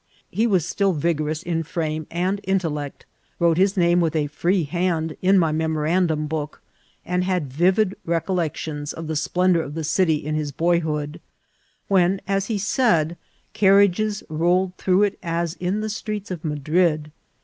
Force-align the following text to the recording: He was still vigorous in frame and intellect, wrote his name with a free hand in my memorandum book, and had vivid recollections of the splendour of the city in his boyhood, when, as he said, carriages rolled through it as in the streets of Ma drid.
He 0.31 0.47
was 0.47 0.67
still 0.67 0.93
vigorous 0.93 1.43
in 1.43 1.61
frame 1.61 2.07
and 2.09 2.41
intellect, 2.45 3.05
wrote 3.37 3.57
his 3.59 3.77
name 3.77 4.01
with 4.01 4.15
a 4.15 4.25
free 4.25 4.63
hand 4.63 5.15
in 5.21 5.37
my 5.37 5.51
memorandum 5.51 6.25
book, 6.25 6.63
and 7.05 7.23
had 7.23 7.53
vivid 7.53 7.93
recollections 8.03 8.93
of 8.93 9.05
the 9.05 9.15
splendour 9.15 9.61
of 9.61 9.75
the 9.75 9.83
city 9.83 10.15
in 10.15 10.33
his 10.33 10.51
boyhood, 10.51 11.21
when, 11.87 12.19
as 12.27 12.47
he 12.47 12.57
said, 12.57 13.15
carriages 13.53 14.23
rolled 14.27 14.75
through 14.77 15.03
it 15.03 15.19
as 15.21 15.53
in 15.59 15.81
the 15.81 15.87
streets 15.89 16.31
of 16.31 16.43
Ma 16.43 16.55
drid. 16.55 17.11